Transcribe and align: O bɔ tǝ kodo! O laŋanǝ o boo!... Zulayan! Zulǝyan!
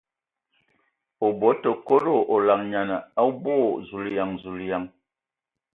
O 1.25 1.27
bɔ 1.39 1.49
tǝ 1.61 1.71
kodo! 1.87 2.15
O 2.33 2.35
laŋanǝ 2.47 2.95
o 3.23 3.27
boo!... 3.43 3.65
Zulayan! 3.87 4.31
Zulǝyan! 4.41 4.83